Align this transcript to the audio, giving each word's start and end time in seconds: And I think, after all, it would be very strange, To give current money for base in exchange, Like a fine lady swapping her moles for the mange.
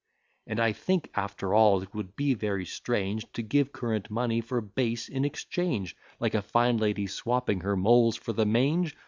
And 0.47 0.59
I 0.59 0.73
think, 0.73 1.11
after 1.13 1.53
all, 1.53 1.83
it 1.83 1.93
would 1.93 2.15
be 2.15 2.33
very 2.33 2.65
strange, 2.65 3.31
To 3.33 3.43
give 3.43 3.71
current 3.71 4.09
money 4.09 4.41
for 4.41 4.59
base 4.59 5.07
in 5.07 5.23
exchange, 5.23 5.95
Like 6.19 6.33
a 6.33 6.41
fine 6.41 6.77
lady 6.77 7.05
swapping 7.05 7.59
her 7.59 7.77
moles 7.77 8.15
for 8.17 8.33
the 8.33 8.47
mange. 8.47 8.97